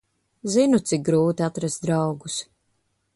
Zinu, 0.53 0.79
cik 0.91 1.03
grūti 1.09 1.45
atrast 1.49 1.85
draugus. 1.87 2.39